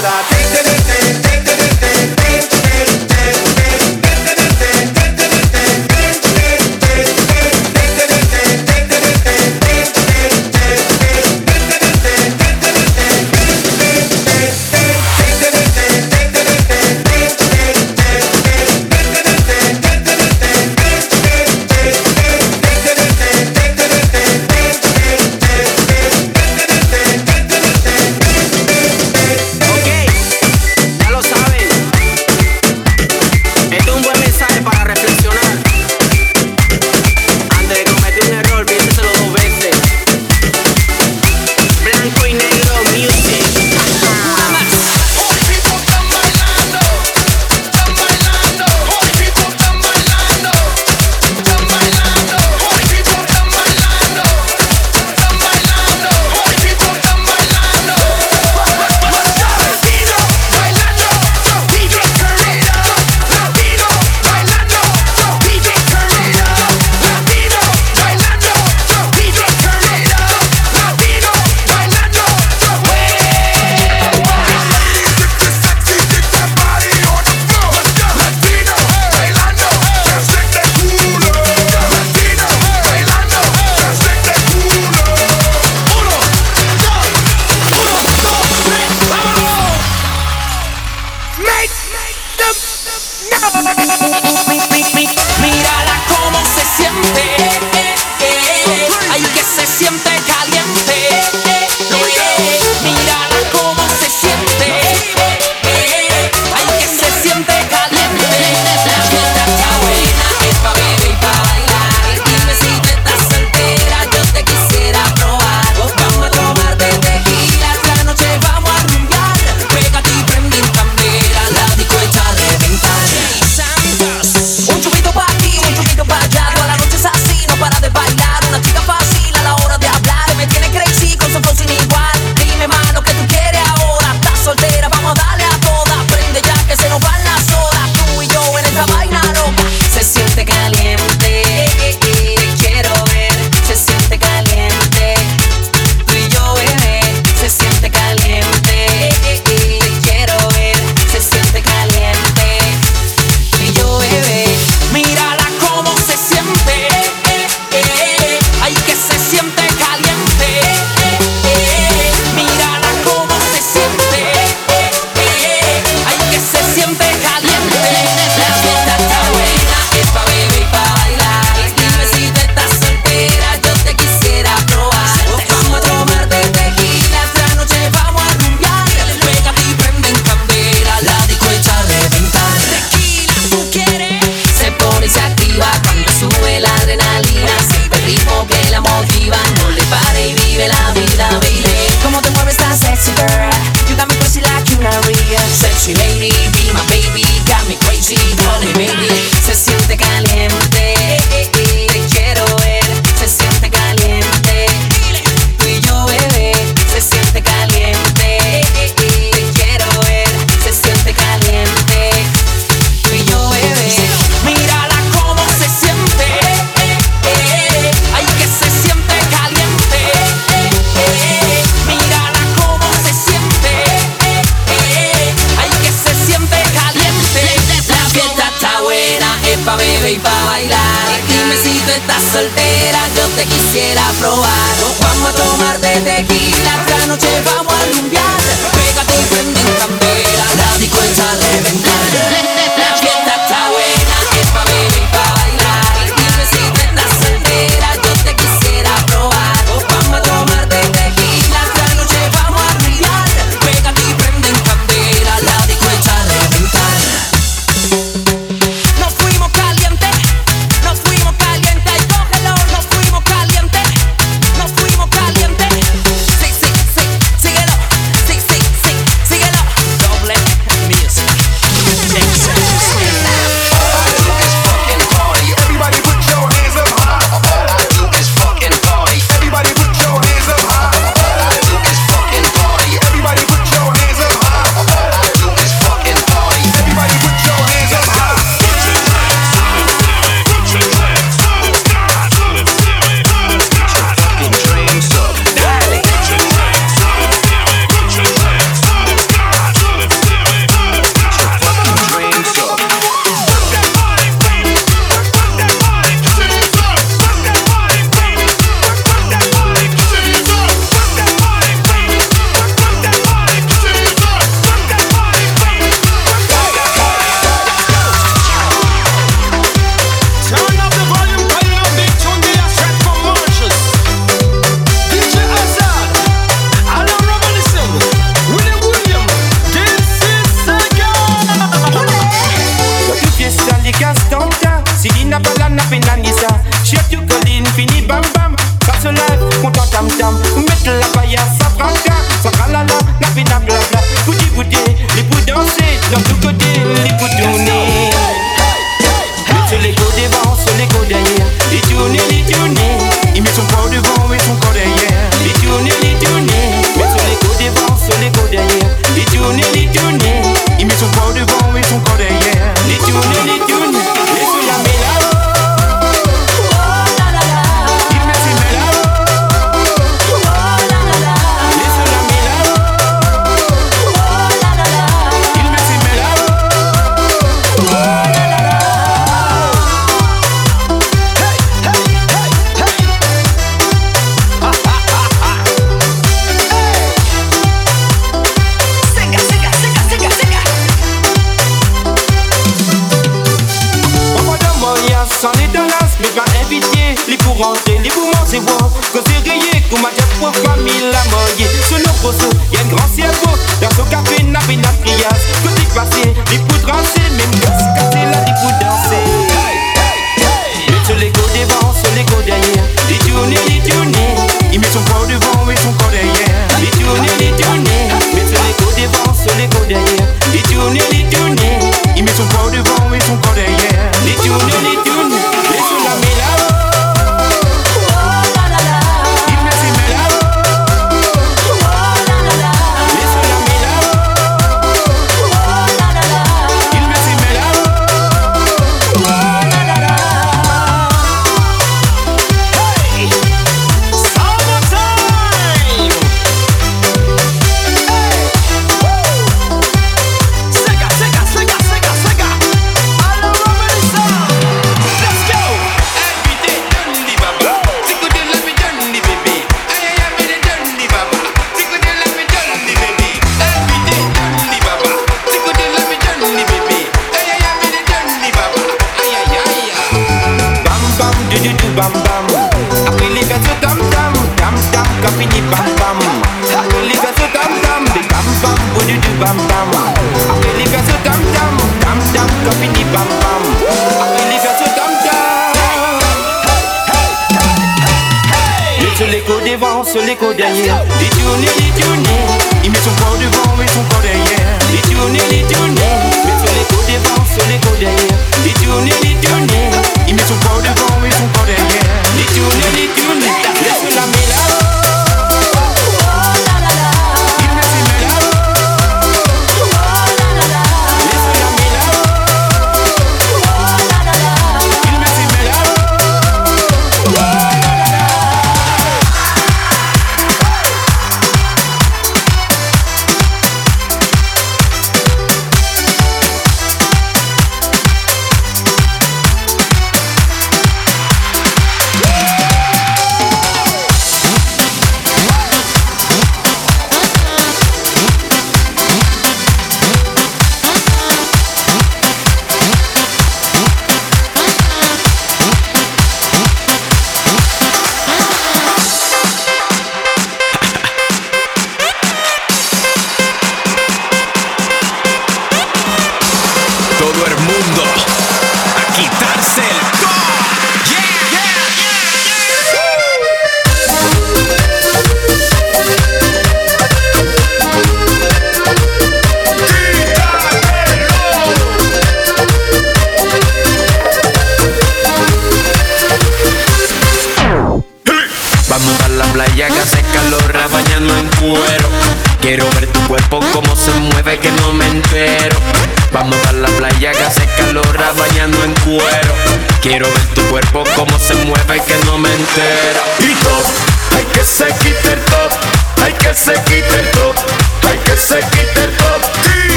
[0.00, 0.27] that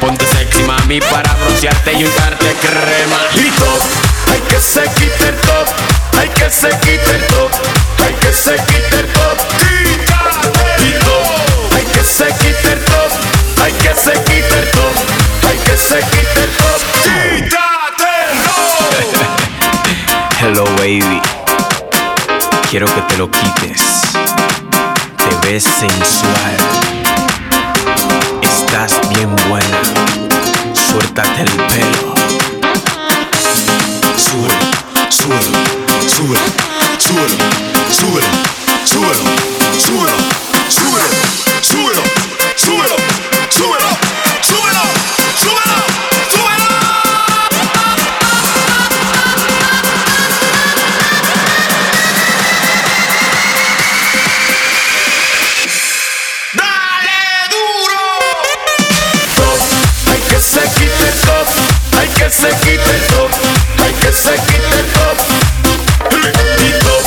[0.00, 3.18] Ponte sexy mami para broncearte y untarte crema.
[3.34, 3.50] Y
[4.30, 5.66] hay que se quite el top,
[6.18, 7.50] hay que se quite el top,
[8.04, 9.38] hay que se quite el top.
[10.78, 13.10] Y top, hay que se quite el top,
[13.62, 14.94] hay que se quite el top,
[15.48, 16.80] hay que se quite el top.
[20.40, 21.20] Hello baby,
[22.70, 24.00] quiero que te lo quites.
[25.16, 26.99] Te ves sensual.
[28.72, 29.82] Estás bien buena.
[30.72, 32.14] Suéltate el pelo.
[34.16, 34.54] Súbelo,
[35.10, 35.58] súbelo,
[36.06, 36.40] súbelo,
[37.00, 37.36] súbelo,
[37.90, 38.30] súbelo,
[38.84, 39.24] súbelo,
[39.74, 40.14] súbelo, súbelo,
[40.68, 41.08] súbelo,
[41.60, 42.02] súbelo,
[42.54, 43.09] súbelo,
[62.40, 63.30] se quite el top,
[63.84, 65.16] hay que se quite el top.
[66.56, 67.04] Y top,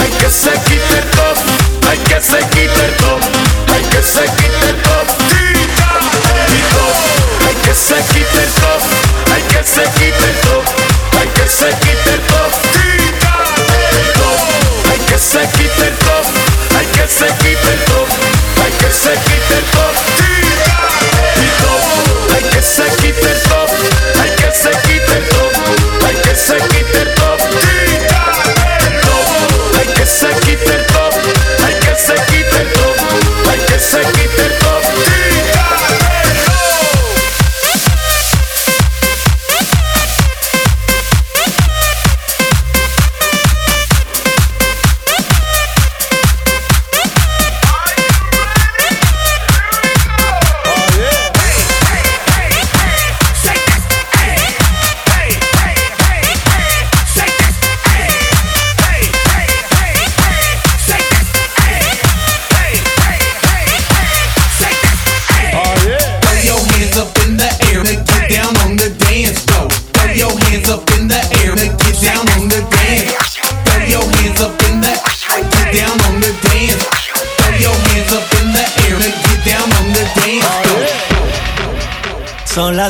[0.00, 1.36] hay que se quite el top,
[1.90, 3.20] hay que se quite el top,
[3.74, 5.06] hay que se quite el top.
[6.54, 6.96] Y top,
[7.48, 8.80] hay que se quite el top,
[9.34, 10.64] hay que se quite el top,
[11.18, 12.52] hay que se quite el top.
[14.88, 16.26] Hay que se quite el top,
[16.78, 18.08] hay que se quite el top,
[18.62, 19.94] hay que se quite el top.
[21.36, 21.82] Y top,
[22.34, 23.35] hay que se quite el top,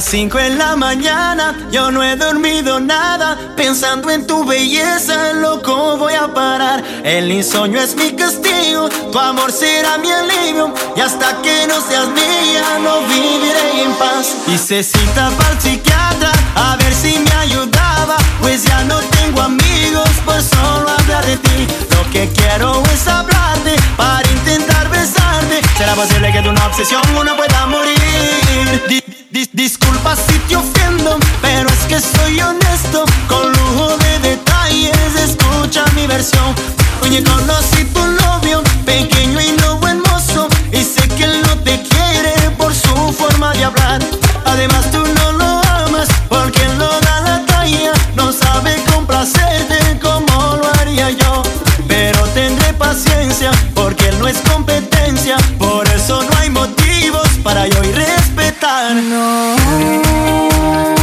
[0.08, 6.14] 5 en la mañana, yo no he dormido nada, pensando en tu belleza, loco voy
[6.14, 6.84] a parar.
[7.02, 12.06] El insomnio es mi castigo, tu amor será mi alivio, y hasta que no seas
[12.10, 14.36] mía, no viviré en paz.
[14.46, 20.08] Hice cita para el psiquiatra, a ver si me ayudaba, pues ya no tengo amigos
[20.24, 21.66] por solo hablar de ti.
[21.90, 25.62] Lo que quiero es hablarte para intentar besarte.
[25.76, 29.15] ¿Será posible que de una obsesión uno pueda morir?
[29.36, 33.04] Di- Dis- disculpa si te ofendo, pero es que soy honesto.
[33.28, 36.54] Con lujo de detalles, escucha mi versión.
[37.02, 40.48] Oye, conocí tu novio, pequeño y no buen mozo.
[40.72, 44.00] Y sé que él no te quiere por su forma de hablar.
[44.46, 47.92] Además, tú no lo amas porque él no da la talla.
[48.14, 51.42] No sabe complacerte como lo haría yo.
[51.86, 55.36] Pero tendré paciencia porque él no es competencia.
[55.58, 58.15] Por eso no hay motivos para yo ir
[58.56, 58.94] estar.
[58.94, 60.95] No.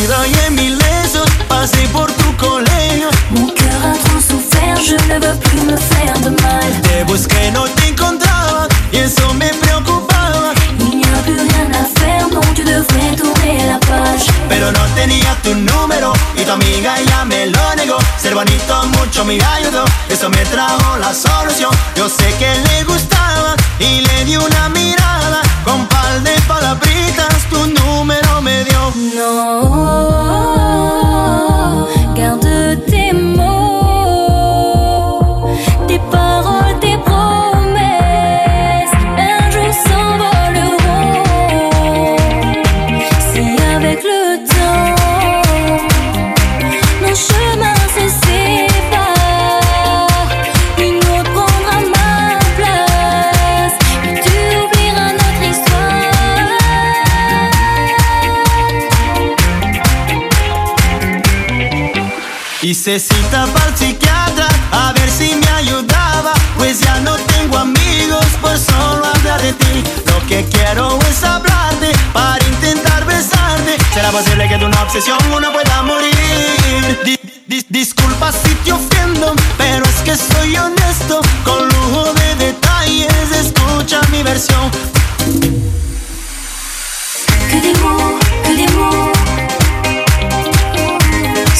[0.00, 3.10] Vestido y en mis lesos, pasé por tu colegio.
[3.30, 6.80] Mon cœur a trop souffert, je ne veux plus me faire de mal.
[6.82, 10.09] Te busqué, no te encontraba y eso me preocupaba.
[14.48, 17.98] Pero no tenía tu número y tu amiga ya me lo negó.
[18.18, 21.70] Ser bonito mucho me ayudó, eso me trajo la solución.
[21.94, 25.42] Yo sé que le gustaba y le di una mirada.
[25.64, 28.92] Con par de palabritas tu número me dio.
[29.14, 30.30] No,
[32.14, 33.12] garde tes
[62.70, 68.24] Hice cita para el psiquiatra a ver si me ayudaba, pues ya no tengo amigos
[68.40, 69.82] por solo hablar de ti.
[70.06, 73.76] Lo que quiero es hablarte para intentar besarte.
[73.92, 77.18] Será posible que de una obsesión uno pueda morir.
[77.48, 81.22] Dis disculpa si te ofendo, pero es que soy honesto.
[81.44, 84.70] Con lujo de detalles, escucha mi versión.
[87.50, 87.78] Que des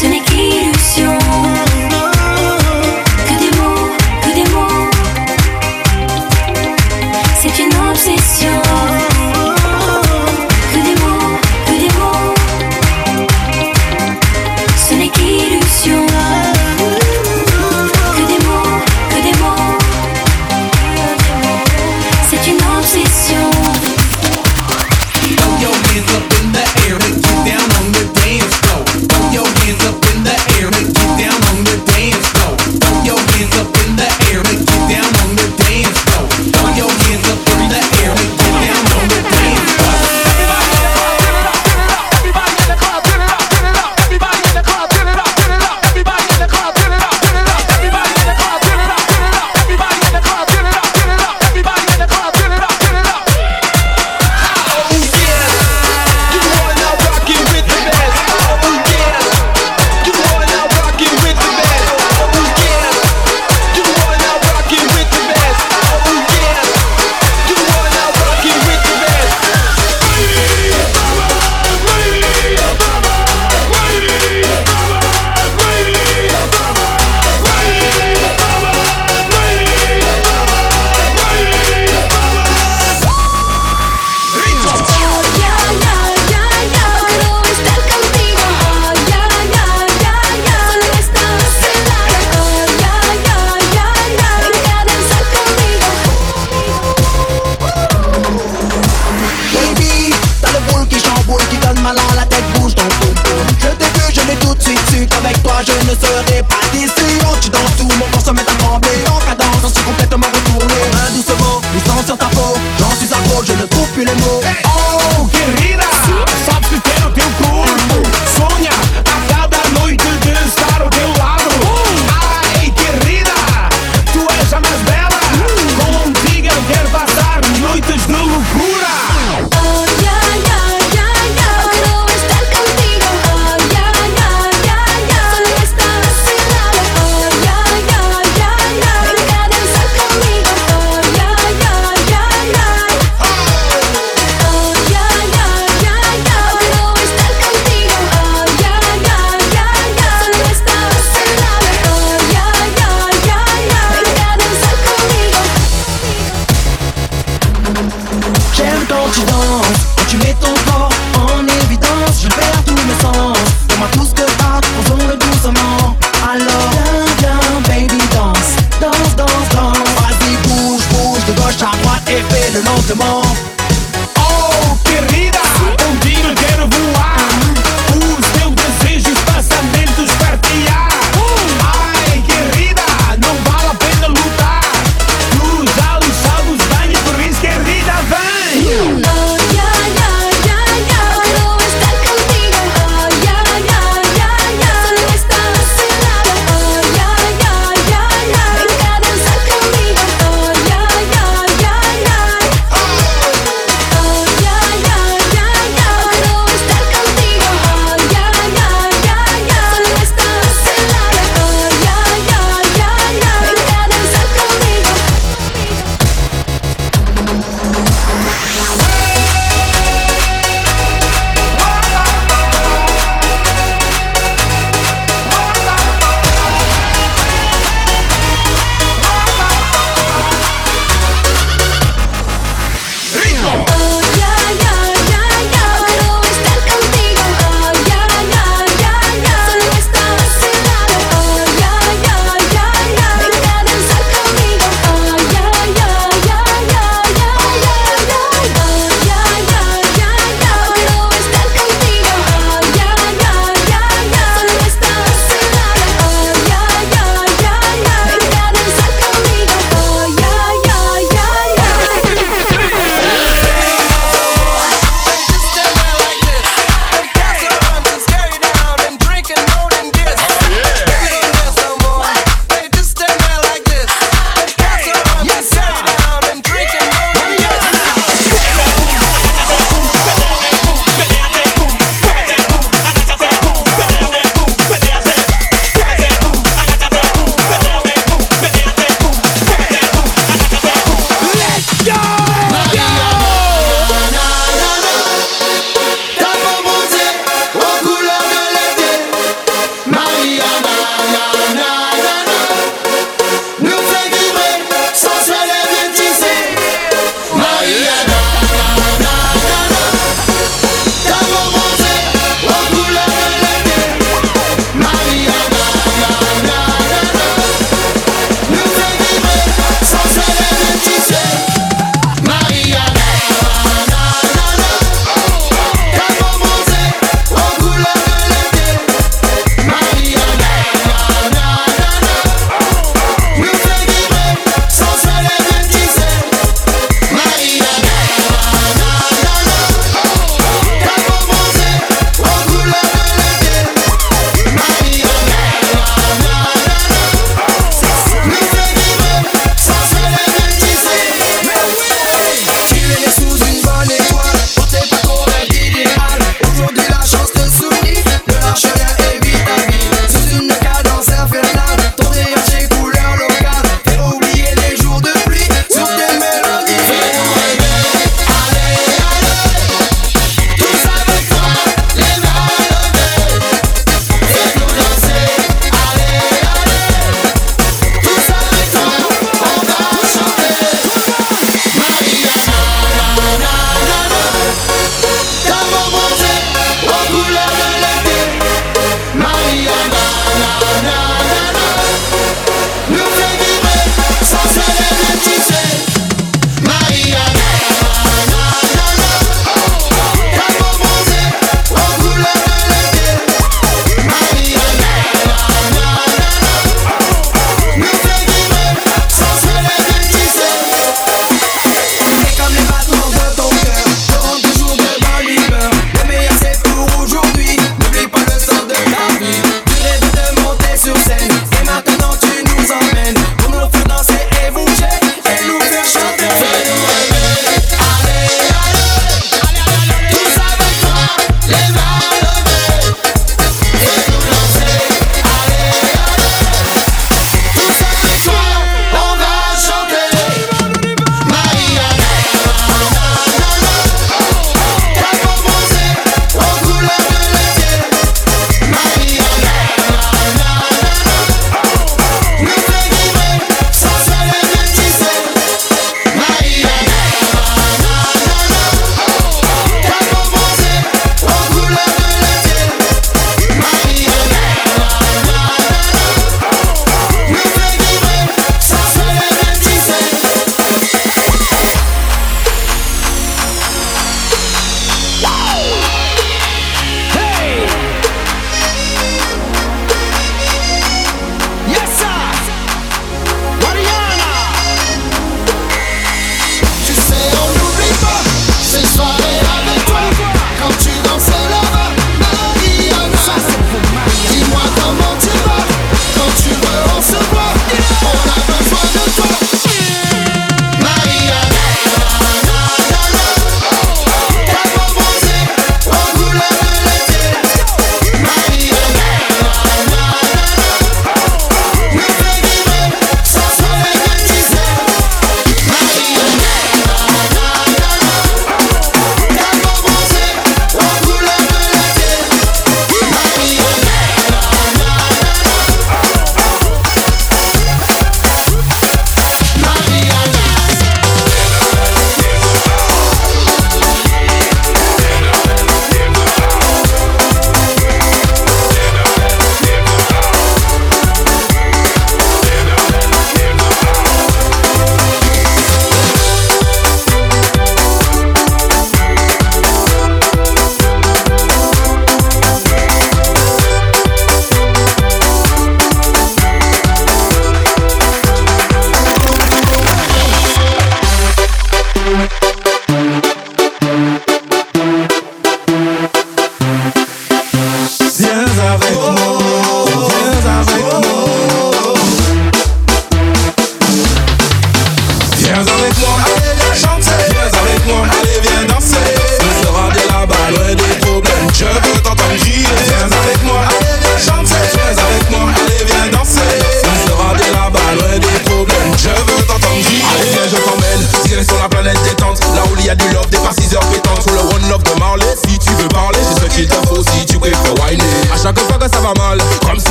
[0.00, 0.13] que
[1.42, 1.73] never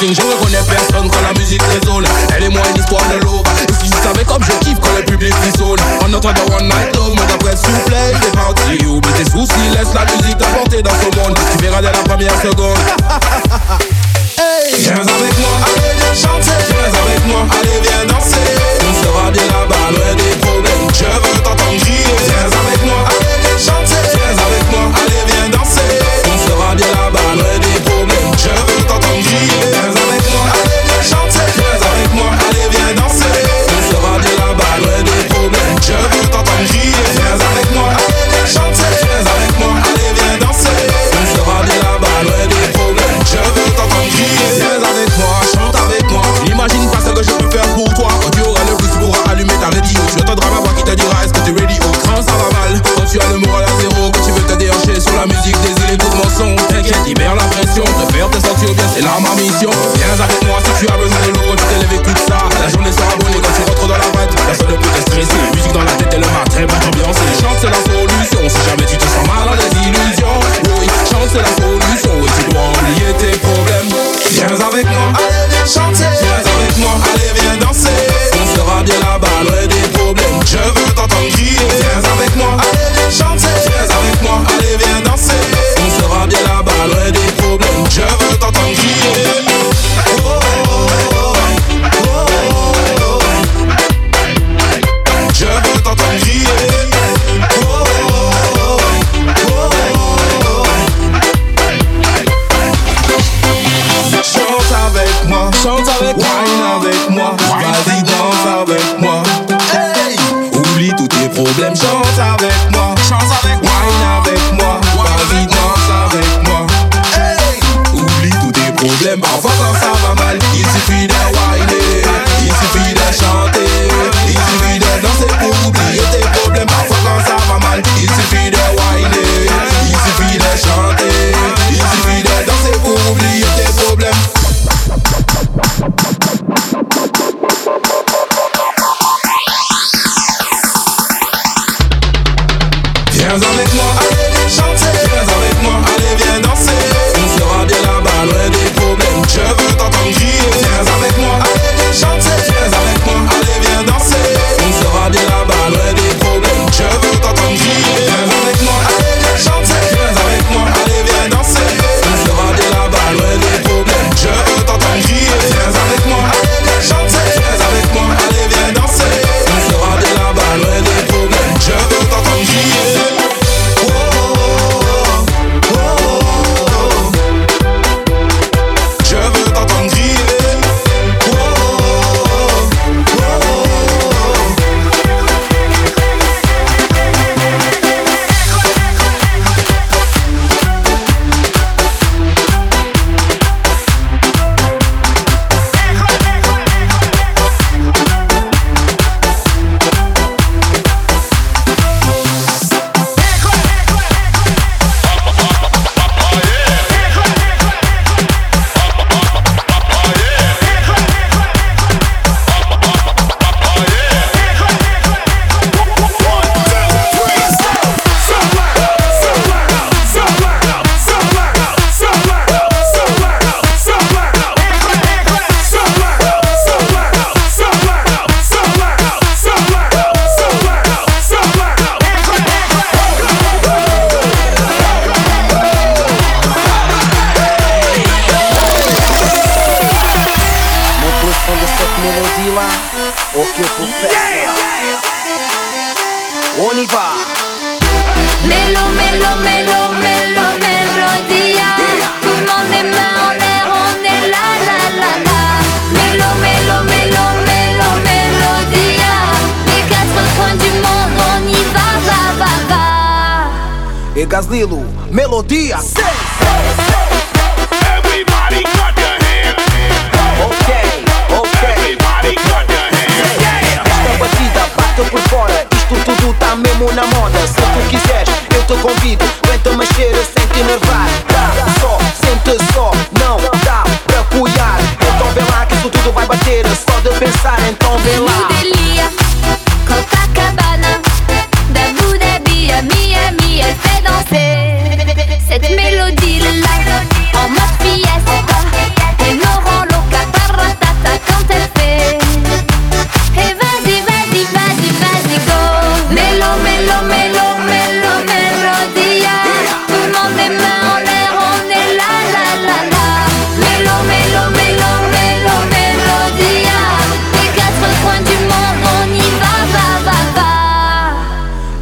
[0.00, 0.39] things jour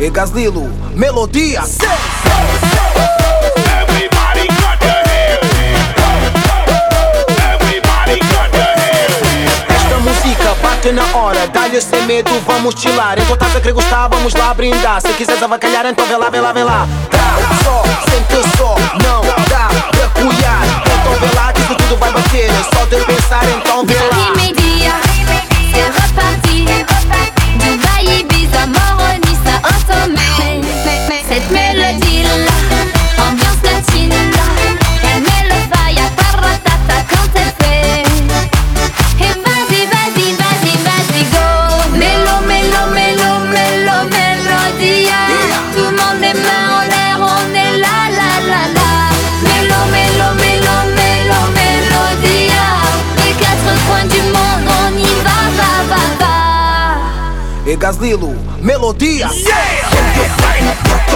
[0.01, 1.62] e Gaslilo, melodia.
[10.01, 13.18] música bate na hora, dá-lhe sem medo, vamos chilar.
[13.18, 15.01] Então taça que gostar, tá, vamos lá brindar.
[15.01, 16.86] Se quiseres avacalhar, então vem lá, vem lá, vem lá.
[17.11, 20.62] Dá só, sente só, não dá pra cuiar.
[21.01, 22.51] Então vem lá, que isso tudo vai bater.
[22.51, 24.34] É só de pensar, então vem lá.
[24.36, 24.94] Meio-dia,
[25.26, 25.92] meio-dia,
[31.28, 32.30] Cette mélodie là,
[33.28, 34.12] ambiance latine.
[35.05, 38.03] Elle met le bail à paratata quand elle fait.
[39.20, 41.47] Et vas-y, vas-y, vas-y, vas-y, go.
[41.93, 45.20] Mélo, mélo, mélo, mélo, mélodia
[45.74, 48.91] Tout le monde est mains en l'air, on est là, là, là, là.
[49.43, 52.66] Mélo, mélo, mélo, mélo, mélodia
[53.16, 57.70] Les quatre coins du monde, on y va, va, va, va.
[57.70, 58.34] Et Gazlilou
[58.68, 59.30] melodia.
[59.32, 61.07] Yeah!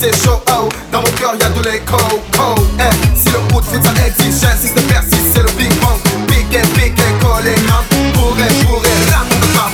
[0.00, 0.68] c'est chaud, oh.
[0.92, 1.96] Dans mon cœur y'a de l'écho,
[2.38, 2.54] oh.
[2.78, 3.16] Eh.
[3.16, 5.98] Si le outfit ça existe, j'insiste de persiste, c'est le big bang.
[6.26, 7.82] Piqué, piqué, collé, hein
[8.14, 9.26] Pourré, pourré, rap,
[9.56, 9.72] rap.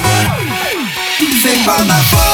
[1.42, 2.33] C'est pas ma faute.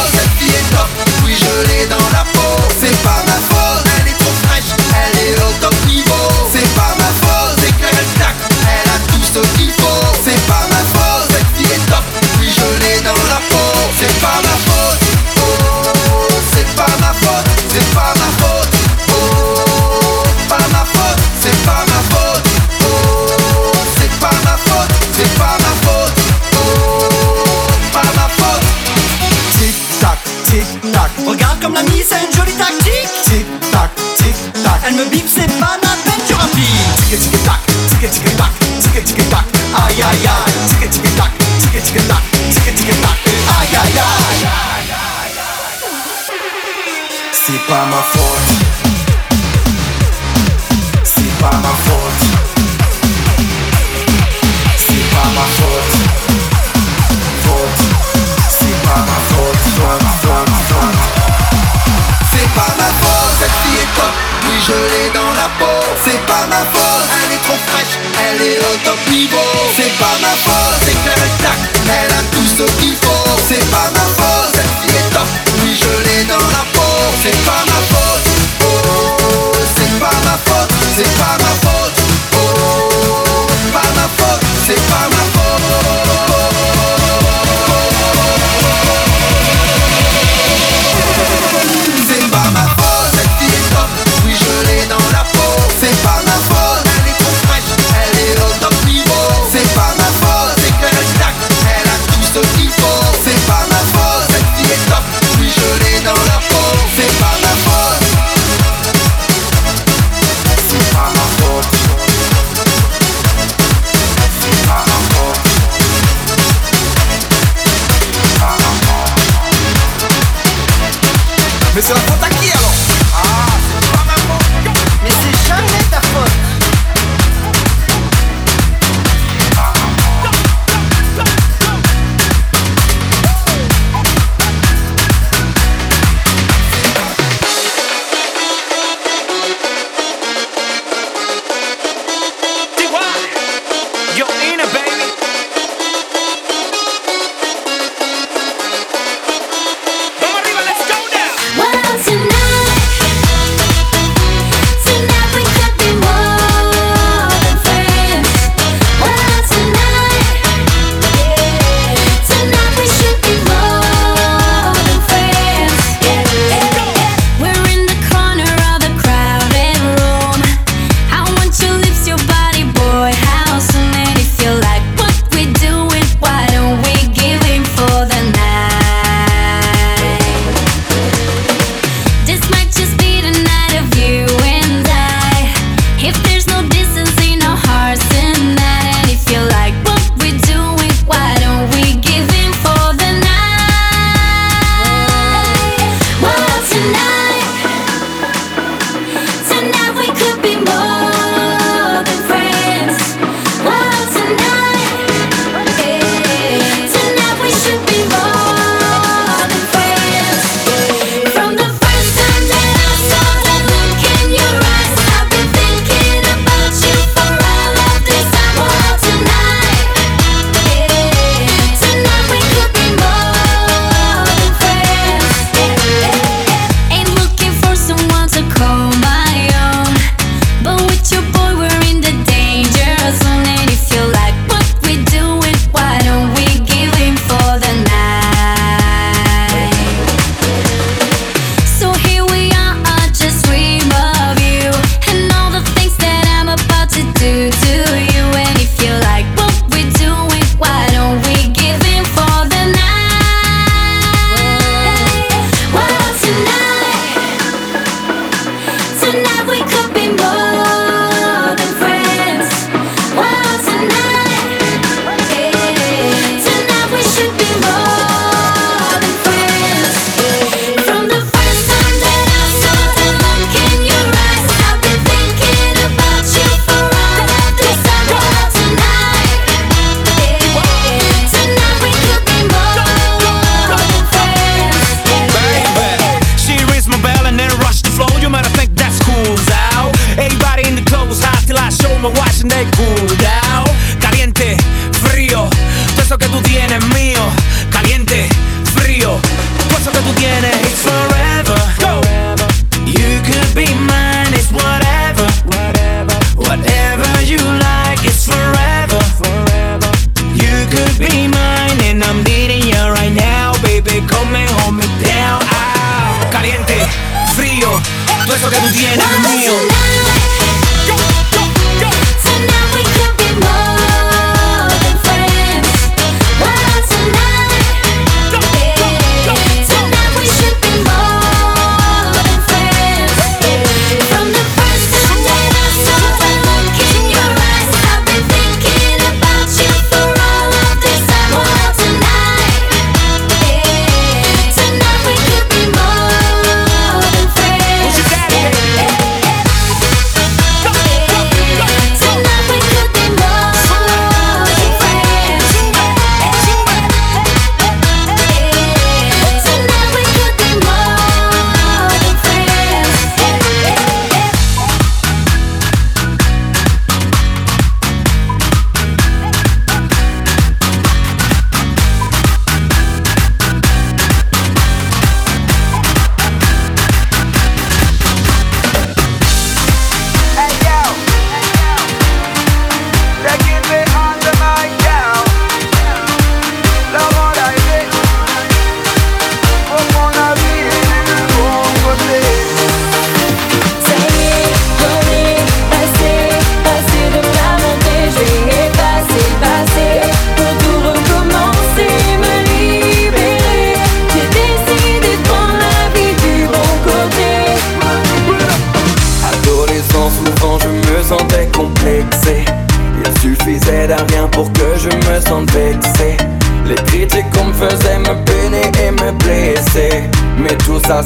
[318.81, 319.30] bien.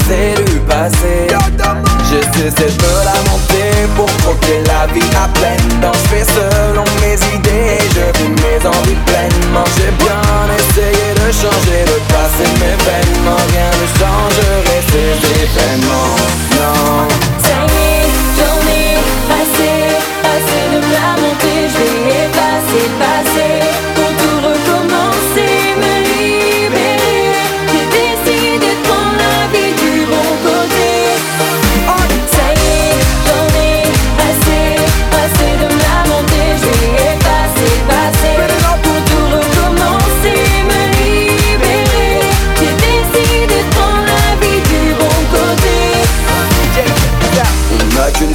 [0.06, 1.28] C'est du passé.
[2.08, 5.92] J'ai cessé de me lamenter Pour croquer la vie à pleine dents.
[5.92, 9.64] Je fais selon mes idées Je vis mes envies pleinement.
[9.76, 10.20] J'ai bien
[10.56, 16.33] essayé de changer le passé Mais vainement rien ne changerait ces événements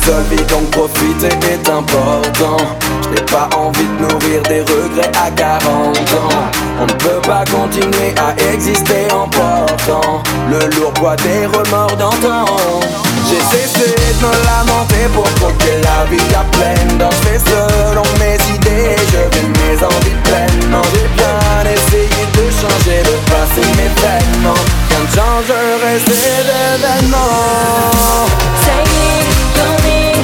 [0.10, 2.58] seule vie donc profiter est important.
[3.04, 6.44] Je n'ai pas envie de nourrir des regrets à 40 ans.
[6.82, 12.46] On ne peut pas continuer à exister en portant Le lourd poids des remords d'antan.
[13.28, 18.38] J'ai cessé de me lamenter pour croquer la vie à pleine Je fais selon mes
[18.56, 20.86] idées, je vis mes envies pleinement.
[20.94, 24.69] J'ai bien essayé de changer le passé mais tellement
[25.20, 27.18] Dangereux, c'est l'événement.
[28.64, 30.19] Take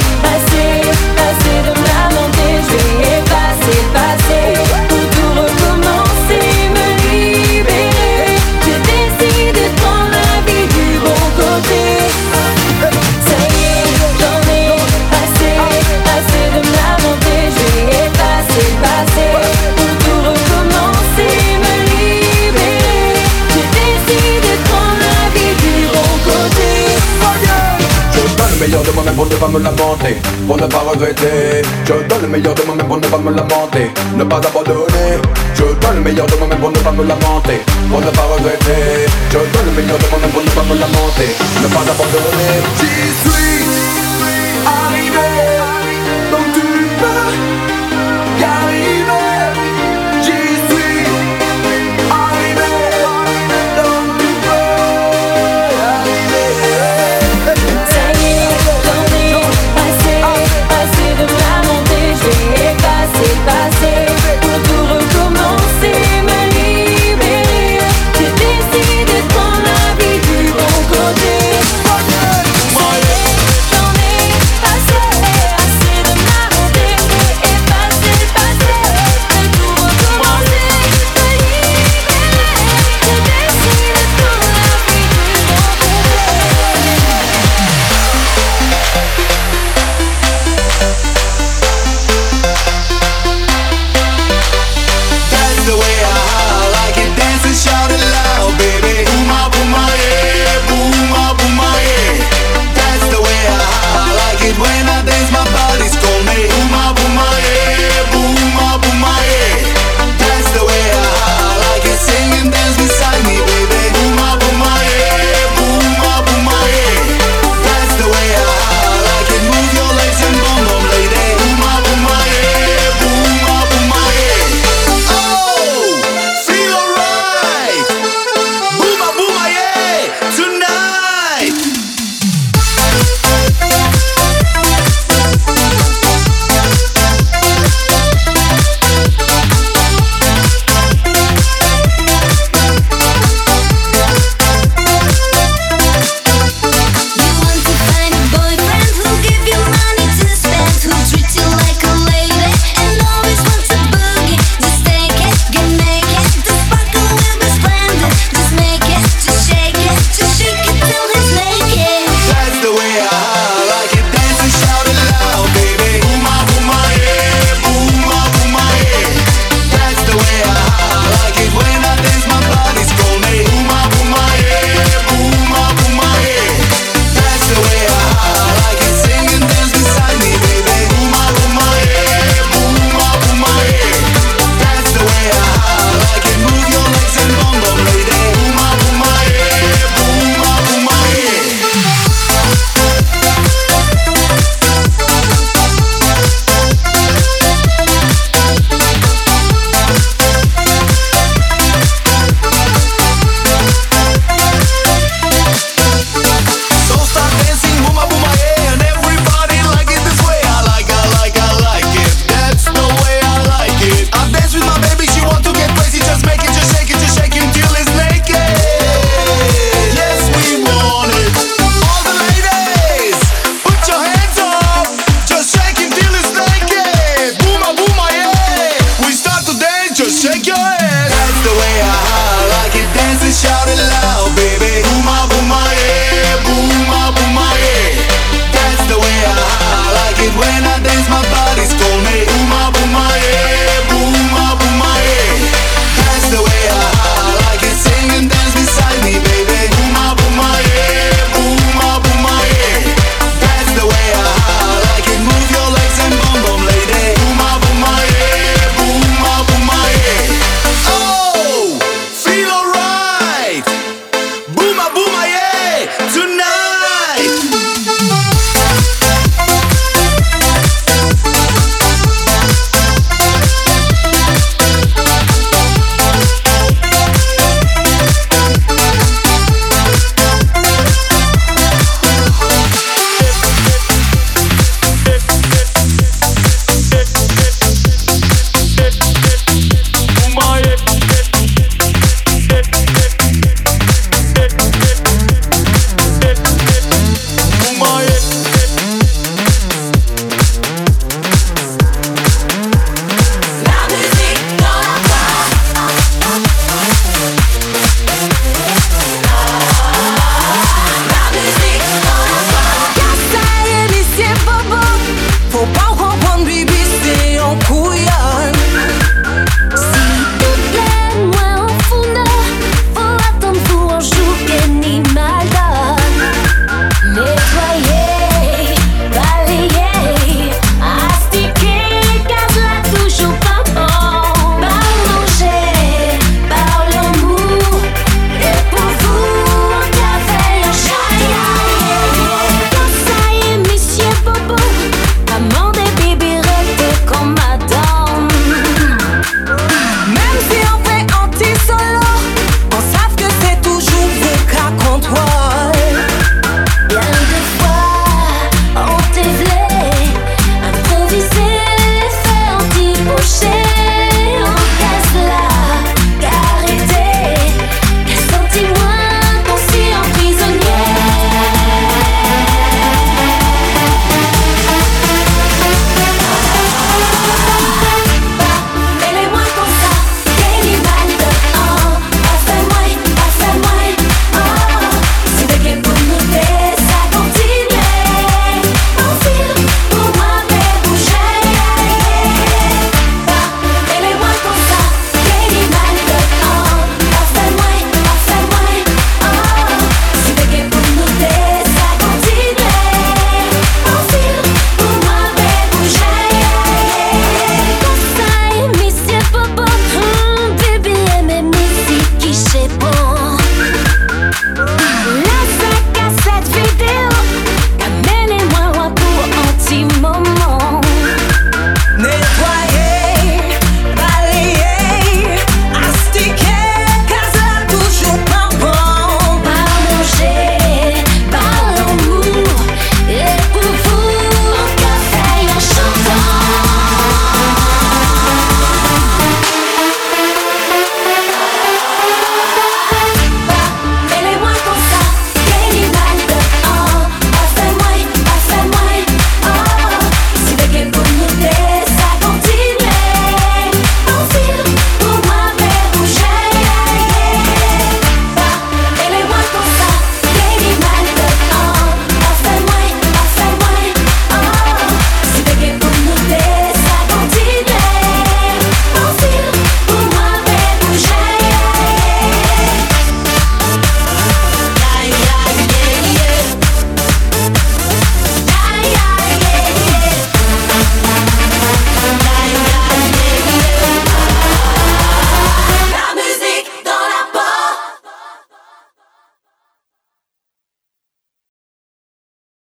[29.16, 31.62] pour ne pas me lamenter, pour ne pas regretter.
[31.86, 35.22] Je donne le meilleur de moi-même pour ne pas me lamenter, ne pas abandonner.
[35.54, 37.60] Je donne le meilleur de moi-même pour ne pas me lamenter,
[37.90, 39.08] pour ne pas regretter.
[39.32, 41.30] Je donne le meilleur de moi-même pour ne pas me lamenter,
[41.64, 42.56] ne pas abandonner.
[42.80, 43.55] J'y